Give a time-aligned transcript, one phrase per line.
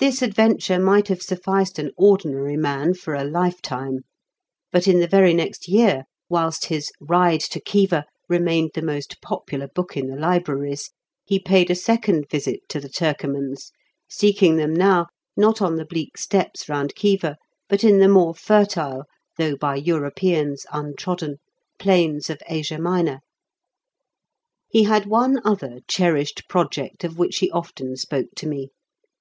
[0.00, 4.04] This adventure might have sufficed an ordinary man for a lifetime.
[4.70, 9.66] But in the very next year, whilst his Ride to Khiva remained the most popular
[9.66, 10.92] book in the libraries,
[11.24, 13.72] he paid a second visit to the Turcomans,
[14.08, 17.34] seeking them now, not on the bleak steppes round Khiva,
[17.68, 19.02] but in the more fertile,
[19.36, 21.38] though by Europeans untrodden,
[21.80, 23.18] plains of Asia Minor.
[24.68, 28.68] He had one other cherished project of which he often spoke to me.